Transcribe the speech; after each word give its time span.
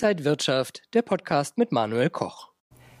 Inside 0.00 0.24
Wirtschaft, 0.24 0.80
der 0.94 1.02
Podcast 1.02 1.58
mit 1.58 1.72
Manuel 1.72 2.08
Koch. 2.08 2.48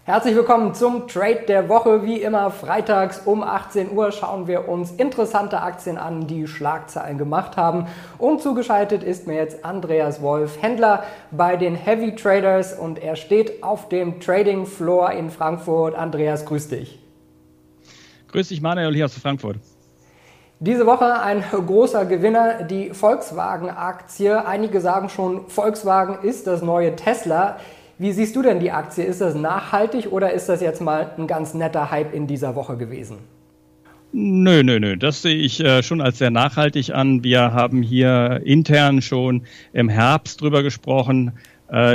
Herzlich 0.04 0.34
willkommen 0.34 0.74
zum 0.74 1.08
Trade 1.08 1.44
der 1.48 1.70
Woche. 1.70 2.04
Wie 2.04 2.20
immer 2.20 2.50
freitags 2.50 3.20
um 3.24 3.42
18 3.42 3.92
Uhr 3.92 4.12
schauen 4.12 4.46
wir 4.46 4.68
uns 4.68 4.90
interessante 4.90 5.62
Aktien 5.62 5.96
an, 5.96 6.26
die 6.26 6.46
Schlagzeilen 6.46 7.16
gemacht 7.16 7.56
haben. 7.56 7.86
Und 8.18 8.42
zugeschaltet 8.42 9.02
ist 9.02 9.26
mir 9.26 9.36
jetzt 9.36 9.64
Andreas 9.64 10.20
Wolf, 10.20 10.60
Händler 10.60 11.04
bei 11.30 11.56
den 11.56 11.74
Heavy 11.74 12.14
Traders 12.14 12.78
und 12.78 12.98
er 12.98 13.16
steht 13.16 13.62
auf 13.62 13.88
dem 13.88 14.20
Trading 14.20 14.66
Floor 14.66 15.12
in 15.12 15.30
Frankfurt. 15.30 15.94
Andreas, 15.94 16.44
grüß 16.44 16.68
dich. 16.68 16.98
Grüß 18.28 18.48
dich, 18.48 18.60
Manuel, 18.60 18.94
hier 18.94 19.06
aus 19.06 19.14
Frankfurt. 19.14 19.56
Diese 20.62 20.84
Woche 20.84 21.22
ein 21.22 21.42
großer 21.50 22.04
Gewinner, 22.04 22.64
die 22.64 22.90
Volkswagen-Aktie. 22.90 24.46
Einige 24.46 24.82
sagen 24.82 25.08
schon, 25.08 25.48
Volkswagen 25.48 26.18
ist 26.22 26.46
das 26.46 26.60
neue 26.60 26.96
Tesla. 26.96 27.56
Wie 27.96 28.12
siehst 28.12 28.36
du 28.36 28.42
denn 28.42 28.60
die 28.60 28.70
Aktie? 28.70 29.02
Ist 29.04 29.22
das 29.22 29.34
nachhaltig 29.34 30.12
oder 30.12 30.34
ist 30.34 30.50
das 30.50 30.60
jetzt 30.60 30.82
mal 30.82 31.12
ein 31.16 31.26
ganz 31.26 31.54
netter 31.54 31.90
Hype 31.90 32.12
in 32.12 32.26
dieser 32.26 32.56
Woche 32.56 32.76
gewesen? 32.76 33.16
Nö, 34.12 34.62
nö, 34.62 34.78
nö. 34.78 34.98
Das 34.98 35.22
sehe 35.22 35.36
ich 35.36 35.60
äh, 35.60 35.82
schon 35.82 36.02
als 36.02 36.18
sehr 36.18 36.30
nachhaltig 36.30 36.90
an. 36.94 37.24
Wir 37.24 37.54
haben 37.54 37.80
hier 37.80 38.42
intern 38.44 39.00
schon 39.00 39.46
im 39.72 39.88
Herbst 39.88 40.42
drüber 40.42 40.62
gesprochen, 40.62 41.32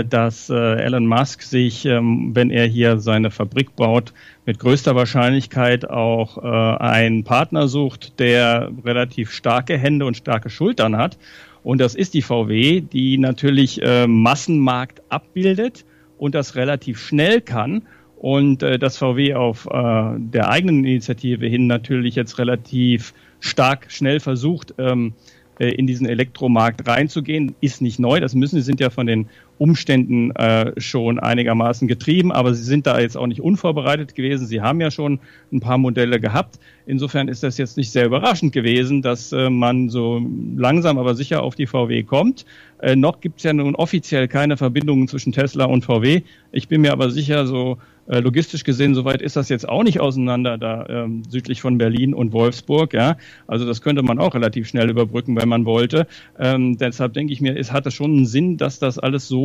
dass 0.04 0.50
äh, 0.50 0.54
Elon 0.54 1.06
Musk 1.06 1.42
sich, 1.42 1.86
ähm, 1.86 2.32
wenn 2.34 2.50
er 2.50 2.66
hier 2.66 3.00
seine 3.00 3.32
Fabrik 3.32 3.76
baut, 3.76 4.14
mit 4.46 4.60
größter 4.60 4.96
Wahrscheinlichkeit 4.96 5.90
auch 5.90 6.38
äh, 6.38 6.78
einen 6.84 7.24
Partner 7.24 7.68
sucht, 7.68 8.20
der 8.20 8.72
relativ 8.84 9.32
starke 9.32 9.78
Hände 9.78 10.06
und 10.06 10.16
starke 10.18 10.50
Schultern 10.50 10.96
hat. 10.96 11.18
Und 11.64 11.82
das 11.82 11.96
ist 11.96 12.14
die 12.14 12.22
VW, 12.22 12.82
die 12.82 13.18
natürlich 13.18 13.82
Massenmarkt 14.06 15.02
abbildet 15.10 15.84
und 16.20 16.36
das 16.36 16.56
relativ 16.56 17.00
schnell 17.00 17.42
kann. 17.42 17.82
Und 18.18 18.64
äh, 18.64 18.80
dass 18.80 18.98
VW 18.98 19.36
auf 19.36 19.68
äh, 19.68 20.14
der 20.18 20.50
eigenen 20.50 20.86
Initiative 20.86 21.46
hin 21.46 21.68
natürlich 21.68 22.16
jetzt 22.16 22.40
relativ 22.40 23.14
stark 23.40 23.92
schnell 23.92 24.20
versucht, 24.20 24.74
ähm, 24.78 25.14
äh, 25.60 25.70
in 25.70 25.86
diesen 25.86 26.08
Elektromarkt 26.08 26.88
reinzugehen, 26.88 27.56
ist 27.62 27.82
nicht 27.82 28.00
neu. 28.00 28.20
Das 28.20 28.34
müssen 28.34 28.56
sie 28.56 28.64
sind 28.64 28.80
ja 28.80 28.90
von 28.90 29.06
den 29.06 29.28
Umständen 29.58 30.32
äh, 30.32 30.80
schon 30.80 31.20
einigermaßen 31.20 31.88
getrieben, 31.88 32.32
aber 32.32 32.54
sie 32.54 32.64
sind 32.64 32.88
da 32.88 33.00
jetzt 33.00 33.16
auch 33.18 33.28
nicht 33.28 33.42
unvorbereitet 33.42 34.16
gewesen. 34.16 34.48
Sie 34.48 34.62
haben 34.62 34.82
ja 34.82 34.92
schon 34.92 35.20
ein 35.52 35.60
paar 35.60 35.78
Modelle 35.78 36.20
gehabt. 36.20 36.60
Insofern 36.86 37.28
ist 37.28 37.44
das 37.44 37.58
jetzt 37.58 37.78
nicht 37.78 37.92
sehr 37.92 38.06
überraschend 38.06 38.54
gewesen, 38.54 39.02
dass 39.02 39.32
äh, 39.32 39.50
man 39.50 39.90
so 39.90 40.22
langsam 40.56 40.98
aber 40.98 41.16
sicher 41.16 41.42
auf 41.42 41.56
die 41.56 41.68
VW 41.68 42.04
kommt. 42.04 42.46
Äh, 42.80 42.96
noch 42.96 43.22
gibt 43.22 43.38
es 43.38 43.44
ja 43.44 43.54
nun 43.54 43.76
offiziell 43.76 44.28
keine 44.28 44.58
Verbindungen 44.58 45.08
zwischen 45.08 45.32
Tesla 45.32 45.66
und 45.66 45.86
VW. 45.86 46.22
Ich 46.52 46.68
bin 46.68 46.82
mir 46.82 46.92
aber 46.92 47.10
sicher, 47.10 47.48
so 47.48 47.78
äh, 48.08 48.20
logistisch 48.20 48.64
gesehen, 48.64 48.94
soweit 48.94 49.22
ist 49.22 49.36
das 49.36 49.50
jetzt 49.50 49.68
auch 49.68 49.84
nicht 49.84 50.00
auseinander, 50.00 50.58
da 50.58 50.86
ähm, 50.88 51.24
südlich 51.28 51.62
von 51.62 51.78
Berlin 51.78 52.14
und 52.14 52.34
Wolfsburg. 52.34 52.94
Ja, 52.94 53.18
also 53.48 53.66
das 53.66 53.82
könnte 53.82 54.04
man 54.04 54.20
auch 54.20 54.36
relativ 54.36 54.68
schnell 54.68 54.90
überbrücken, 54.90 55.36
wenn 55.36 55.50
man 55.50 55.66
wollte. 55.66 56.06
Ähm, 56.38 56.78
deshalb 56.78 57.14
denke 57.14 57.34
ich 57.34 57.42
mir, 57.42 57.58
es 57.58 57.72
hat 57.72 57.88
es 57.88 57.96
schon 57.96 58.12
einen 58.12 58.26
Sinn, 58.28 58.58
dass 58.58 58.78
das 58.78 59.00
alles 59.00 59.28
so 59.28 59.45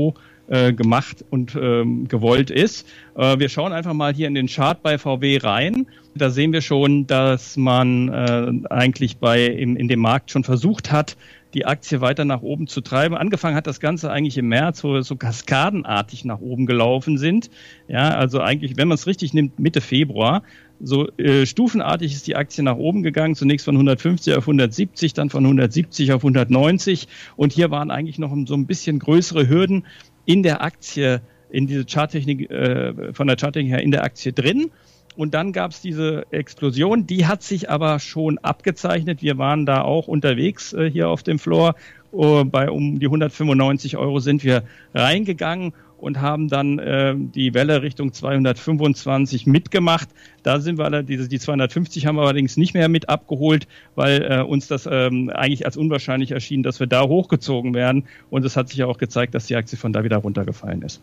äh, 0.50 0.72
gemacht 0.72 1.24
und 1.30 1.56
ähm, 1.60 2.08
gewollt 2.08 2.50
ist. 2.50 2.86
Äh, 3.16 3.38
wir 3.38 3.48
schauen 3.48 3.72
einfach 3.72 3.92
mal 3.92 4.12
hier 4.12 4.26
in 4.26 4.34
den 4.34 4.48
Chart 4.48 4.82
bei 4.82 4.98
VW 4.98 5.38
rein. 5.38 5.86
Da 6.14 6.30
sehen 6.30 6.52
wir 6.52 6.60
schon, 6.60 7.06
dass 7.06 7.56
man 7.56 8.08
äh, 8.08 8.52
eigentlich 8.68 9.18
bei 9.18 9.46
im, 9.46 9.76
in 9.76 9.86
dem 9.86 10.00
Markt 10.00 10.32
schon 10.32 10.42
versucht 10.42 10.90
hat, 10.90 11.16
die 11.54 11.66
Aktie 11.66 12.00
weiter 12.00 12.24
nach 12.24 12.42
oben 12.42 12.66
zu 12.66 12.80
treiben. 12.80 13.16
Angefangen 13.16 13.56
hat 13.56 13.66
das 13.66 13.80
Ganze 13.80 14.10
eigentlich 14.10 14.38
im 14.38 14.48
März, 14.48 14.82
wo 14.82 14.92
wir 14.92 15.02
so 15.02 15.16
kaskadenartig 15.16 16.24
nach 16.24 16.40
oben 16.40 16.66
gelaufen 16.66 17.18
sind. 17.18 17.50
Ja, 17.88 18.10
also 18.10 18.40
eigentlich, 18.40 18.76
wenn 18.76 18.88
man 18.88 18.96
es 18.96 19.06
richtig 19.06 19.34
nimmt, 19.34 19.58
Mitte 19.58 19.80
Februar. 19.80 20.42
So 20.82 21.08
äh, 21.18 21.44
stufenartig 21.46 22.14
ist 22.14 22.26
die 22.26 22.36
Aktie 22.36 22.64
nach 22.64 22.76
oben 22.76 23.02
gegangen, 23.02 23.34
zunächst 23.34 23.66
von 23.66 23.74
150 23.74 24.34
auf 24.34 24.44
170, 24.44 25.12
dann 25.12 25.28
von 25.28 25.44
170 25.44 26.12
auf 26.12 26.22
190 26.22 27.08
und 27.36 27.52
hier 27.52 27.70
waren 27.70 27.90
eigentlich 27.90 28.18
noch 28.18 28.34
so 28.46 28.54
ein 28.54 28.66
bisschen 28.66 28.98
größere 28.98 29.48
Hürden 29.48 29.84
in 30.24 30.42
der 30.42 30.62
Aktie, 30.62 31.20
in 31.50 31.66
diese 31.66 31.84
Charttechnik, 31.84 32.50
äh, 32.50 33.12
von 33.12 33.26
der 33.26 33.36
Charttechnik 33.36 33.72
her 33.72 33.82
in 33.82 33.90
der 33.90 34.04
Aktie 34.04 34.32
drin. 34.32 34.70
Und 35.16 35.34
dann 35.34 35.52
gab 35.52 35.72
es 35.72 35.80
diese 35.82 36.24
Explosion, 36.30 37.06
die 37.06 37.26
hat 37.26 37.42
sich 37.42 37.68
aber 37.68 37.98
schon 37.98 38.38
abgezeichnet. 38.38 39.22
Wir 39.22 39.38
waren 39.38 39.66
da 39.66 39.82
auch 39.82 40.08
unterwegs 40.08 40.72
äh, 40.72 40.90
hier 40.90 41.08
auf 41.08 41.22
dem 41.22 41.38
Floor. 41.38 41.74
Uh, 42.12 42.44
bei 42.44 42.68
um 42.70 42.98
die 42.98 43.06
195 43.06 43.96
Euro 43.96 44.18
sind 44.18 44.42
wir 44.42 44.64
reingegangen 44.94 45.74
und 46.00 46.20
haben 46.20 46.48
dann 46.48 46.78
äh, 46.78 47.14
die 47.16 47.54
Welle 47.54 47.82
Richtung 47.82 48.12
225 48.12 49.46
mitgemacht. 49.46 50.08
Da 50.42 50.60
sind 50.60 50.78
wir 50.78 50.84
allerdings, 50.84 51.28
die 51.28 51.38
250 51.38 52.06
haben 52.06 52.16
wir 52.16 52.22
allerdings 52.22 52.56
nicht 52.56 52.74
mehr 52.74 52.88
mit 52.88 53.08
abgeholt, 53.08 53.66
weil 53.94 54.22
äh, 54.22 54.42
uns 54.42 54.68
das 54.68 54.88
ähm, 54.90 55.30
eigentlich 55.30 55.66
als 55.66 55.76
unwahrscheinlich 55.76 56.32
erschien, 56.32 56.62
dass 56.62 56.80
wir 56.80 56.86
da 56.86 57.02
hochgezogen 57.02 57.74
werden. 57.74 58.04
Und 58.30 58.44
es 58.44 58.56
hat 58.56 58.68
sich 58.68 58.78
ja 58.78 58.86
auch 58.86 58.98
gezeigt, 58.98 59.34
dass 59.34 59.46
die 59.46 59.56
Aktie 59.56 59.78
von 59.78 59.92
da 59.92 60.04
wieder 60.04 60.18
runtergefallen 60.18 60.82
ist. 60.82 61.02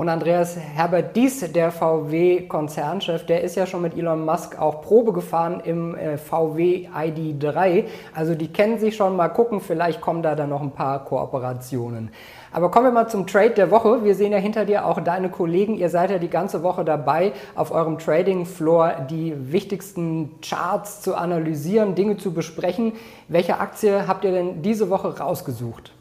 Und 0.00 0.08
Andreas 0.08 0.56
Herbert 0.56 1.14
Dies, 1.14 1.52
der 1.52 1.70
VW-Konzernchef, 1.70 3.26
der 3.26 3.42
ist 3.42 3.54
ja 3.54 3.66
schon 3.66 3.82
mit 3.82 3.98
Elon 3.98 4.24
Musk 4.24 4.58
auch 4.58 4.80
Probe 4.80 5.12
gefahren 5.12 5.60
im 5.62 5.94
äh, 5.94 6.16
VW 6.16 6.88
ID3. 6.88 7.84
Also 8.14 8.34
die 8.34 8.50
kennen 8.50 8.78
sich 8.78 8.96
schon. 8.96 9.14
Mal 9.14 9.28
gucken, 9.28 9.60
vielleicht 9.60 10.00
kommen 10.00 10.22
da 10.22 10.34
dann 10.34 10.48
noch 10.48 10.62
ein 10.62 10.70
paar 10.70 11.04
Kooperationen. 11.04 12.12
Aber 12.50 12.70
kommen 12.70 12.86
wir 12.86 12.92
mal 12.92 13.08
zum 13.08 13.26
Trade 13.26 13.50
der 13.50 13.70
Woche. 13.70 14.02
Wir 14.02 14.14
sehen 14.14 14.32
ja 14.32 14.38
hinter 14.38 14.64
dir 14.64 14.86
auch 14.86 15.02
deine 15.02 15.28
Kollegen. 15.28 15.76
Ihr 15.76 15.90
seid 15.90 16.10
ja 16.10 16.16
die 16.16 16.30
ganze 16.30 16.62
Woche 16.62 16.82
dabei, 16.82 17.34
auf 17.54 17.70
eurem 17.70 17.98
Trading 17.98 18.46
Floor 18.46 19.06
die 19.10 19.52
wichtigsten 19.52 20.40
Charts 20.40 21.02
zu 21.02 21.14
analysieren, 21.14 21.94
Dinge 21.94 22.16
zu 22.16 22.32
besprechen. 22.32 22.94
Welche 23.28 23.60
Aktie 23.60 24.08
habt 24.08 24.24
ihr 24.24 24.32
denn 24.32 24.62
diese 24.62 24.88
Woche 24.88 25.20
rausgesucht? 25.20 25.92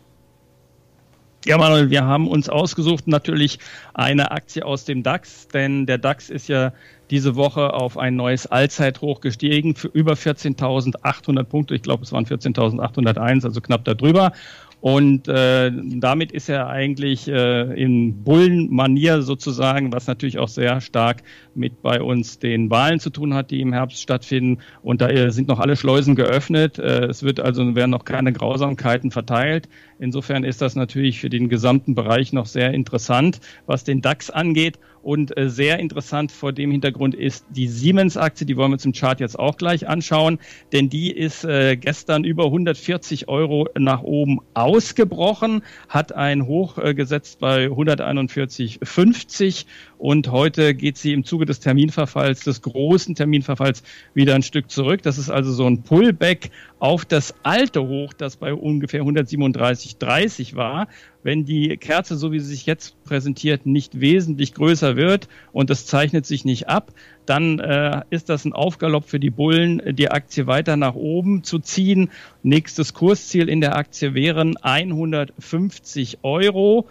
Ja, 1.46 1.58
Manuel, 1.58 1.90
wir 1.90 2.04
haben 2.04 2.28
uns 2.28 2.50
ausgesucht 2.50 3.08
natürlich 3.08 3.60
eine 3.94 4.32
Aktie 4.32 4.66
aus 4.66 4.84
dem 4.84 5.04
DAX, 5.04 5.48
denn 5.48 5.86
der 5.86 5.98
DAX 5.98 6.30
ist 6.30 6.50
ja 6.50 6.74
diese 7.10 7.38
Woche 7.38 7.74
auf 7.74 7.98
ein 7.98 8.18
neues 8.18 8.46
Allzeithoch 8.46 9.22
gestiegen 9.22 9.74
für 9.74 9.88
über 9.88 10.14
14.800 10.14 11.44
Punkte. 11.44 11.76
Ich 11.76 11.82
glaube, 11.82 12.04
es 12.04 12.12
waren 12.12 12.26
14.801, 12.26 13.46
also 13.46 13.62
knapp 13.62 13.86
darüber. 13.86 14.34
Und 14.82 15.28
äh, 15.28 15.72
damit 15.74 16.32
ist 16.32 16.48
er 16.48 16.68
eigentlich 16.68 17.28
äh, 17.28 17.82
in 17.82 18.24
Bullenmanier 18.24 19.22
sozusagen, 19.22 19.92
was 19.92 20.08
natürlich 20.08 20.40
auch 20.40 20.48
sehr 20.48 20.80
stark 20.80 21.24
mit 21.54 21.82
bei 21.82 22.02
uns 22.02 22.40
den 22.40 22.70
Wahlen 22.70 23.02
zu 23.02 23.10
tun 23.10 23.34
hat, 23.34 23.52
die 23.52 23.60
im 23.60 23.74
Herbst 23.74 24.02
stattfinden. 24.02 24.62
Und 24.82 25.02
da 25.02 25.10
äh, 25.10 25.32
sind 25.32 25.50
noch 25.50 25.60
alle 25.60 25.76
Schleusen 25.76 26.16
geöffnet. 26.16 26.80
Äh, 26.80 27.08
es 27.08 27.24
wird 27.24 27.42
also 27.42 27.76
werden 27.76 27.92
noch 27.92 28.06
keine 28.06 28.32
Grausamkeiten 28.32 29.12
verteilt. 29.12 29.68
Insofern 30.00 30.46
ist 30.46 30.62
das 30.62 30.76
natürlich 30.76 31.20
für 31.20 31.30
den 31.30 31.50
gesamten 31.50 31.94
Bereich 31.94 32.32
noch 32.32 32.46
sehr 32.46 32.74
interessant, 32.74 33.42
was 33.66 33.84
den 33.84 34.02
DAX 34.02 34.30
angeht. 34.30 34.80
Und 35.02 35.38
äh, 35.38 35.50
sehr 35.50 35.80
interessant 35.80 36.32
vor 36.32 36.52
dem 36.54 36.72
Hintergrund 36.72 37.16
ist 37.16 37.46
die 37.50 37.68
Siemens-Aktie, 37.68 38.46
die 38.46 38.58
wollen 38.58 38.72
wir 38.72 38.78
zum 38.78 38.94
Chart 38.94 39.20
jetzt 39.20 39.40
auch 39.40 39.58
gleich 39.58 39.88
anschauen, 39.88 40.40
denn 40.72 40.90
die 40.90 41.12
ist 41.12 41.44
äh, 41.44 41.78
gestern 41.78 42.24
über 42.24 42.46
140 42.46 43.28
Euro 43.28 43.68
nach 43.78 44.02
oben 44.02 44.40
ausgebrochen, 44.54 45.64
hat 45.88 46.12
ein 46.14 46.46
Hoch 46.48 46.78
äh, 46.78 46.94
gesetzt 46.94 47.40
bei 47.40 47.68
141,50 47.68 49.66
und 49.98 50.32
heute 50.32 50.76
geht 50.76 50.98
sie 50.98 51.14
im 51.14 51.24
Zuge 51.24 51.46
des 51.46 51.60
Terminverfalls, 51.60 52.44
des 52.46 52.62
großen 52.62 53.16
Terminverfalls, 53.16 53.84
wieder 54.14 54.36
ein 54.36 54.44
Stück 54.44 54.70
zurück. 54.72 55.02
Das 55.04 55.18
ist 55.18 55.30
also 55.30 55.52
so 55.52 55.66
ein 55.66 55.84
Pullback 55.84 56.52
auf 56.80 57.06
das 57.06 57.36
alte 57.44 57.86
Hoch, 57.86 58.14
das 58.14 58.38
bei 58.38 58.54
ungefähr 58.54 59.04
137,30 59.04 60.56
war. 60.56 60.88
Wenn 61.22 61.44
die 61.44 61.76
Kerze, 61.76 62.16
so 62.16 62.32
wie 62.32 62.40
sie 62.40 62.48
sich 62.48 62.66
jetzt 62.66 63.04
präsentiert, 63.04 63.66
nicht 63.66 64.00
wesentlich 64.00 64.54
größer 64.54 64.96
wird 64.96 65.28
und 65.52 65.70
das 65.70 65.86
zeichnet 65.86 66.26
sich 66.26 66.46
nicht 66.46 66.70
ab, 66.70 66.94
dann 67.26 67.60
äh, 67.60 68.02
ist 68.10 68.30
das 68.30 68.46
ein 68.46 68.54
Aufgalopp 68.54 69.04
für 69.04 69.20
die 69.20 69.30
Bullen, 69.30 69.82
die 69.96 70.10
Aktie 70.10 70.48
weiter 70.48 70.78
nach 70.78 70.96
oben 70.96 71.44
zu 71.44 71.60
ziehen. 71.60 72.10
Nächstes 72.42 72.94
Kursziel 72.94 73.50
in 73.50 73.60
der 73.60 73.76
Aktie 73.76 74.14
wären 74.14 74.56
150 74.58 76.20
Euro 76.24 76.88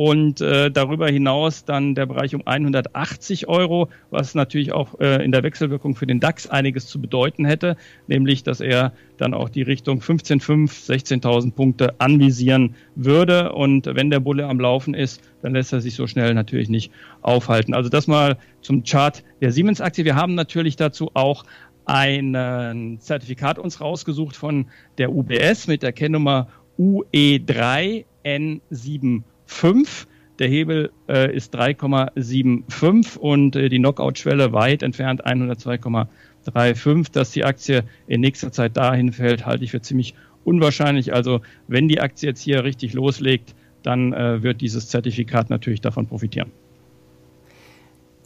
und 0.00 0.40
äh, 0.40 0.70
darüber 0.70 1.08
hinaus 1.08 1.66
dann 1.66 1.94
der 1.94 2.06
Bereich 2.06 2.34
um 2.34 2.46
180 2.46 3.48
Euro, 3.48 3.90
was 4.08 4.34
natürlich 4.34 4.72
auch 4.72 4.98
äh, 4.98 5.22
in 5.22 5.30
der 5.30 5.42
Wechselwirkung 5.42 5.94
für 5.94 6.06
den 6.06 6.20
DAX 6.20 6.46
einiges 6.46 6.86
zu 6.86 7.02
bedeuten 7.02 7.44
hätte, 7.44 7.76
nämlich 8.06 8.42
dass 8.42 8.62
er 8.62 8.94
dann 9.18 9.34
auch 9.34 9.50
die 9.50 9.60
Richtung 9.60 10.00
15.5, 10.00 10.88
16.000 10.88 11.52
Punkte 11.52 12.00
anvisieren 12.00 12.76
würde. 12.94 13.52
Und 13.52 13.94
wenn 13.94 14.08
der 14.08 14.20
Bulle 14.20 14.46
am 14.46 14.58
Laufen 14.58 14.94
ist, 14.94 15.20
dann 15.42 15.52
lässt 15.52 15.74
er 15.74 15.82
sich 15.82 15.96
so 15.96 16.06
schnell 16.06 16.32
natürlich 16.32 16.70
nicht 16.70 16.90
aufhalten. 17.20 17.74
Also 17.74 17.90
das 17.90 18.06
mal 18.06 18.38
zum 18.62 18.84
Chart 18.84 19.22
der 19.42 19.52
Siemens-Aktie. 19.52 20.06
Wir 20.06 20.16
haben 20.16 20.34
natürlich 20.34 20.76
dazu 20.76 21.10
auch 21.12 21.44
ein 21.84 22.96
Zertifikat 23.00 23.58
uns 23.58 23.82
rausgesucht 23.82 24.34
von 24.34 24.64
der 24.96 25.12
UBS 25.12 25.66
mit 25.66 25.82
der 25.82 25.92
Kennnummer 25.92 26.48
UE3N7 26.78 29.24
5. 29.50 30.06
Der 30.38 30.48
Hebel 30.48 30.90
äh, 31.08 31.34
ist 31.34 31.54
3,75 31.54 33.18
und 33.18 33.56
äh, 33.56 33.68
die 33.68 33.78
Knockout-Schwelle 33.78 34.52
weit 34.52 34.82
entfernt 34.82 35.26
102,35. 35.26 37.12
Dass 37.12 37.32
die 37.32 37.44
Aktie 37.44 37.84
in 38.06 38.22
nächster 38.22 38.52
Zeit 38.52 38.76
dahin 38.76 39.12
fällt, 39.12 39.44
halte 39.44 39.64
ich 39.64 39.72
für 39.72 39.82
ziemlich 39.82 40.14
unwahrscheinlich. 40.44 41.12
Also 41.12 41.42
wenn 41.68 41.88
die 41.88 42.00
Aktie 42.00 42.28
jetzt 42.28 42.40
hier 42.40 42.64
richtig 42.64 42.94
loslegt, 42.94 43.54
dann 43.82 44.14
äh, 44.14 44.42
wird 44.42 44.62
dieses 44.62 44.88
Zertifikat 44.88 45.50
natürlich 45.50 45.82
davon 45.82 46.06
profitieren. 46.06 46.50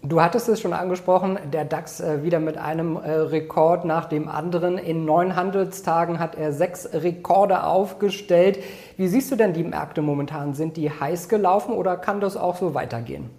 Du 0.07 0.21
hattest 0.21 0.51
es 0.51 0.61
schon 0.61 0.75
angesprochen, 0.75 1.39
der 1.51 1.65
DAX 1.65 1.99
äh, 2.01 2.23
wieder 2.23 2.39
mit 2.39 2.59
einem 2.59 2.97
äh, 2.97 3.11
Rekord 3.11 3.87
nach 3.87 4.05
dem 4.05 4.29
anderen. 4.29 4.77
In 4.77 5.07
neun 5.07 5.35
Handelstagen 5.35 6.19
hat 6.19 6.35
er 6.35 6.53
sechs 6.53 6.87
Rekorde 6.93 7.65
aufgestellt. 7.65 8.59
Wie 8.99 9.09
siehst 9.09 9.33
du 9.33 9.37
denn 9.37 9.55
die 9.55 9.63
Märkte 9.63 10.03
momentan? 10.03 10.53
Sind 10.53 10.77
die 10.77 10.91
heiß 10.91 11.31
gelaufen 11.31 11.73
oder 11.73 11.97
kann 11.97 12.21
das 12.21 12.37
auch 12.37 12.57
so 12.57 12.75
weitergehen? 12.75 13.31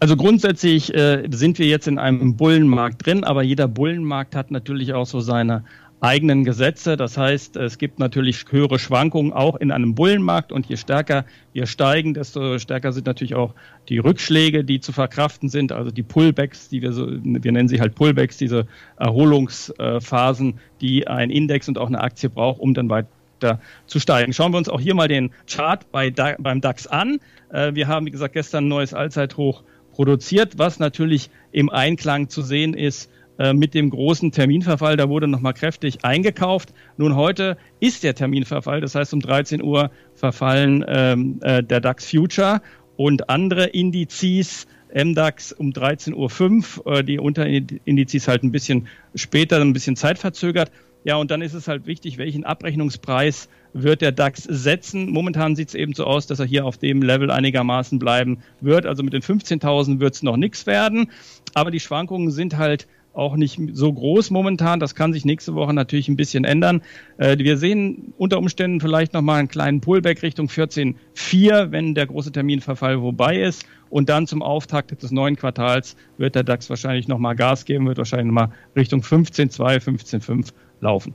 Also 0.00 0.16
grundsätzlich 0.16 0.92
äh, 0.92 1.28
sind 1.30 1.60
wir 1.60 1.66
jetzt 1.66 1.86
in 1.86 2.00
einem 2.00 2.36
Bullenmarkt 2.36 3.06
drin, 3.06 3.22
aber 3.22 3.44
jeder 3.44 3.68
Bullenmarkt 3.68 4.34
hat 4.34 4.50
natürlich 4.50 4.94
auch 4.94 5.06
so 5.06 5.20
seine 5.20 5.62
eigenen 6.00 6.44
Gesetze. 6.44 6.96
Das 6.96 7.16
heißt, 7.16 7.56
es 7.56 7.78
gibt 7.78 7.98
natürlich 7.98 8.44
höhere 8.50 8.78
Schwankungen 8.78 9.32
auch 9.32 9.56
in 9.56 9.72
einem 9.72 9.94
Bullenmarkt 9.94 10.52
und 10.52 10.66
je 10.66 10.76
stärker 10.76 11.24
wir 11.52 11.66
steigen, 11.66 12.14
desto 12.14 12.58
stärker 12.58 12.92
sind 12.92 13.06
natürlich 13.06 13.34
auch 13.34 13.54
die 13.88 13.98
Rückschläge, 13.98 14.64
die 14.64 14.80
zu 14.80 14.92
verkraften 14.92 15.48
sind, 15.48 15.72
also 15.72 15.90
die 15.90 16.02
Pullbacks, 16.02 16.68
die 16.68 16.82
wir 16.82 16.92
so, 16.92 17.08
wir 17.10 17.52
nennen 17.52 17.68
sie 17.68 17.80
halt 17.80 17.94
Pullbacks, 17.94 18.36
diese 18.36 18.66
Erholungsphasen, 18.96 20.58
die 20.80 21.08
ein 21.08 21.30
Index 21.30 21.68
und 21.68 21.78
auch 21.78 21.88
eine 21.88 22.00
Aktie 22.00 22.30
braucht, 22.30 22.60
um 22.60 22.74
dann 22.74 22.88
weiter 22.88 23.60
zu 23.86 23.98
steigen. 23.98 24.32
Schauen 24.32 24.52
wir 24.52 24.58
uns 24.58 24.68
auch 24.68 24.80
hier 24.80 24.94
mal 24.94 25.08
den 25.08 25.30
Chart 25.46 25.90
bei, 25.90 26.10
beim 26.10 26.60
DAX 26.60 26.86
an. 26.86 27.18
Äh, 27.50 27.74
wir 27.74 27.88
haben, 27.88 28.06
wie 28.06 28.10
gesagt, 28.10 28.34
gestern 28.34 28.64
ein 28.64 28.68
neues 28.68 28.94
Allzeithoch 28.94 29.62
produziert, 29.92 30.58
was 30.58 30.78
natürlich 30.78 31.30
im 31.50 31.70
Einklang 31.70 32.28
zu 32.28 32.42
sehen 32.42 32.74
ist 32.74 33.10
mit 33.52 33.74
dem 33.74 33.90
großen 33.90 34.32
Terminverfall. 34.32 34.96
Da 34.96 35.08
wurde 35.08 35.28
nochmal 35.28 35.54
kräftig 35.54 36.04
eingekauft. 36.04 36.74
Nun 36.96 37.14
heute 37.14 37.56
ist 37.80 38.02
der 38.02 38.14
Terminverfall, 38.14 38.80
das 38.80 38.94
heißt 38.94 39.14
um 39.14 39.20
13 39.20 39.62
Uhr 39.62 39.90
verfallen 40.14 40.84
ähm, 40.88 41.38
äh, 41.42 41.62
der 41.62 41.80
DAX 41.80 42.10
Future 42.10 42.60
und 42.96 43.30
andere 43.30 43.66
Indizes. 43.66 44.66
MDAX 44.94 45.52
um 45.52 45.70
13.05 45.70 46.80
Uhr, 46.84 46.98
äh, 46.98 47.04
die 47.04 47.18
Unterindizes 47.18 48.26
halt 48.26 48.42
ein 48.42 48.52
bisschen 48.52 48.88
später, 49.14 49.60
ein 49.60 49.72
bisschen 49.72 49.96
zeitverzögert. 49.96 50.70
Ja, 51.04 51.16
und 51.16 51.30
dann 51.30 51.42
ist 51.42 51.54
es 51.54 51.68
halt 51.68 51.86
wichtig, 51.86 52.18
welchen 52.18 52.44
Abrechnungspreis 52.44 53.48
wird 53.72 54.02
der 54.02 54.12
DAX 54.12 54.42
setzen. 54.42 55.10
Momentan 55.10 55.56
sieht 55.56 55.68
es 55.68 55.74
eben 55.74 55.94
so 55.94 56.04
aus, 56.04 56.26
dass 56.26 56.40
er 56.40 56.46
hier 56.46 56.64
auf 56.64 56.78
dem 56.78 57.02
Level 57.02 57.30
einigermaßen 57.30 57.98
bleiben 57.98 58.38
wird. 58.60 58.84
Also 58.86 59.02
mit 59.02 59.12
den 59.12 59.22
15.000 59.22 60.00
wird 60.00 60.14
es 60.14 60.22
noch 60.22 60.36
nichts 60.36 60.66
werden. 60.66 61.10
Aber 61.54 61.70
die 61.70 61.80
Schwankungen 61.80 62.30
sind 62.30 62.56
halt 62.56 62.88
auch 63.18 63.36
nicht 63.36 63.60
so 63.72 63.92
groß 63.92 64.30
momentan. 64.30 64.80
Das 64.80 64.94
kann 64.94 65.12
sich 65.12 65.24
nächste 65.24 65.54
Woche 65.54 65.74
natürlich 65.74 66.08
ein 66.08 66.16
bisschen 66.16 66.44
ändern. 66.44 66.82
Äh, 67.18 67.38
wir 67.38 67.56
sehen 67.56 68.14
unter 68.16 68.38
Umständen 68.38 68.80
vielleicht 68.80 69.12
nochmal 69.12 69.40
einen 69.40 69.48
kleinen 69.48 69.80
Pullback 69.80 70.22
Richtung 70.22 70.46
14,4, 70.46 71.70
wenn 71.72 71.94
der 71.94 72.06
große 72.06 72.32
Terminverfall 72.32 72.98
vorbei 72.98 73.40
ist. 73.40 73.66
Und 73.90 74.08
dann 74.08 74.26
zum 74.26 74.42
Auftakt 74.42 75.02
des 75.02 75.10
neuen 75.10 75.36
Quartals 75.36 75.96
wird 76.18 76.34
der 76.34 76.44
DAX 76.44 76.68
wahrscheinlich 76.68 77.08
nochmal 77.08 77.36
Gas 77.36 77.64
geben, 77.64 77.86
wird 77.86 77.98
wahrscheinlich 77.98 78.26
nochmal 78.26 78.50
Richtung 78.76 79.00
15,2, 79.00 79.78
15,5 79.78 80.52
laufen. 80.80 81.14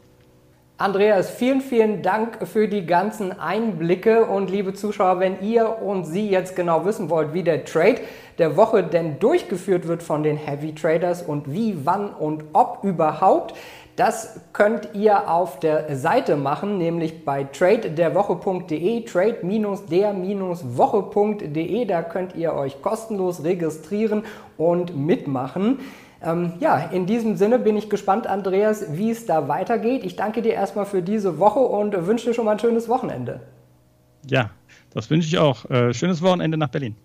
Andreas, 0.79 1.29
vielen, 1.29 1.61
vielen 1.61 2.01
Dank 2.01 2.47
für 2.47 2.67
die 2.67 2.87
ganzen 2.87 3.39
Einblicke 3.39 4.25
und 4.25 4.49
liebe 4.49 4.73
Zuschauer, 4.73 5.19
wenn 5.19 5.39
ihr 5.41 5.83
und 5.83 6.05
Sie 6.05 6.27
jetzt 6.27 6.55
genau 6.55 6.83
wissen 6.83 7.11
wollt, 7.11 7.35
wie 7.35 7.43
der 7.43 7.63
Trade 7.63 8.01
der 8.39 8.57
Woche 8.57 8.81
denn 8.81 9.19
durchgeführt 9.19 9.87
wird 9.87 10.01
von 10.01 10.23
den 10.23 10.35
Heavy 10.35 10.73
Traders 10.73 11.21
und 11.21 11.53
wie, 11.53 11.77
wann 11.83 12.09
und 12.09 12.45
ob 12.53 12.79
überhaupt, 12.83 13.53
das 13.97 14.41
könnt 14.51 14.89
ihr 14.95 15.29
auf 15.29 15.59
der 15.59 15.95
Seite 15.95 16.37
machen, 16.37 16.79
nämlich 16.79 17.23
bei 17.23 17.43
tradederwoche.de, 17.43 19.05
trade-der-woche.de. 19.05 21.85
Da 21.85 22.01
könnt 22.01 22.35
ihr 22.35 22.55
euch 22.55 22.81
kostenlos 22.81 23.43
registrieren 23.43 24.23
und 24.57 24.97
mitmachen. 24.97 25.81
Ähm, 26.23 26.53
ja, 26.59 26.77
in 26.77 27.05
diesem 27.05 27.35
Sinne 27.35 27.59
bin 27.59 27.75
ich 27.75 27.89
gespannt, 27.89 28.27
Andreas, 28.27 28.97
wie 28.97 29.11
es 29.11 29.25
da 29.25 29.47
weitergeht. 29.47 30.03
Ich 30.05 30.15
danke 30.15 30.41
dir 30.41 30.53
erstmal 30.53 30.85
für 30.85 31.01
diese 31.01 31.37
Woche 31.37 31.59
und 31.59 32.07
wünsche 32.07 32.27
dir 32.27 32.33
schon 32.33 32.45
mal 32.45 32.51
ein 32.51 32.59
schönes 32.59 32.87
Wochenende. 32.87 33.41
Ja, 34.25 34.51
das 34.93 35.09
wünsche 35.09 35.27
ich 35.27 35.37
auch. 35.37 35.69
Äh, 35.69 35.93
schönes 35.93 36.21
Wochenende 36.21 36.57
nach 36.57 36.69
Berlin. 36.69 36.95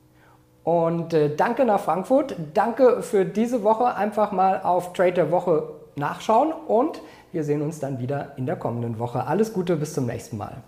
Und 0.62 1.14
äh, 1.14 1.34
danke 1.34 1.64
nach 1.64 1.80
Frankfurt. 1.80 2.36
Danke 2.54 3.02
für 3.02 3.24
diese 3.24 3.64
Woche. 3.64 3.94
Einfach 3.94 4.32
mal 4.32 4.60
auf 4.62 4.92
Trade 4.92 5.12
der 5.12 5.30
Woche 5.30 5.64
nachschauen 5.96 6.52
und 6.52 7.00
wir 7.32 7.42
sehen 7.42 7.62
uns 7.62 7.80
dann 7.80 7.98
wieder 7.98 8.32
in 8.36 8.46
der 8.46 8.56
kommenden 8.56 8.98
Woche. 8.98 9.26
Alles 9.26 9.52
Gute, 9.52 9.76
bis 9.76 9.94
zum 9.94 10.06
nächsten 10.06 10.36
Mal. 10.36 10.62